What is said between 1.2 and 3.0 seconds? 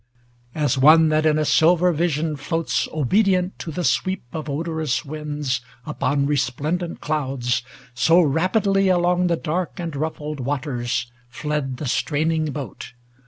in a silver vision floats